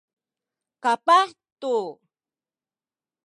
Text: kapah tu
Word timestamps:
kapah 0.83 1.27
tu 1.61 1.77